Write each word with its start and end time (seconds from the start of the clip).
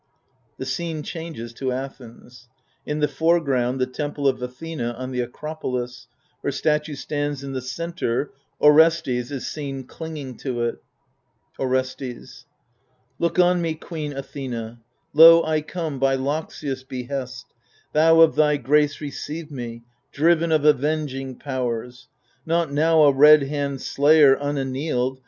The 0.57 0.65
scene 0.65 1.03
changes 1.03 1.53
to 1.53 1.71
Athens, 1.71 2.49
In 2.87 3.01
the 3.01 3.07
foreground^ 3.07 3.77
the 3.77 3.85
Temple 3.85 4.27
of 4.27 4.41
Athena 4.41 4.93
on 4.93 5.11
the 5.11 5.19
Acropolis; 5.21 6.07
her 6.41 6.51
statue 6.51 6.95
stands 6.95 7.43
in 7.43 7.53
the 7.53 7.61
centre; 7.61 8.31
Orestes 8.59 9.29
is 9.29 9.45
seen 9.45 9.83
clinging 9.83 10.37
to 10.37 10.63
it, 10.63 10.81
Orestes 11.59 12.45
Look 13.19 13.37
on 13.37 13.61
me, 13.61 13.75
queen 13.75 14.11
Athena; 14.13 14.79
lo, 15.13 15.43
I 15.43 15.61
come 15.61 15.99
By 15.99 16.15
Loxias' 16.15 16.81
behest; 16.83 17.45
thou 17.93 18.21
of 18.21 18.33
thy 18.33 18.57
grace 18.57 19.01
Receive 19.01 19.51
me, 19.51 19.83
driven 20.11 20.51
of 20.51 20.65
avenging 20.65 21.35
powers— 21.37 22.07
Not 22.43 22.71
now 22.71 23.03
a 23.03 23.13
red 23.13 23.43
hand 23.43 23.81
slayer 23.83 24.33
unannealed. 24.35 25.19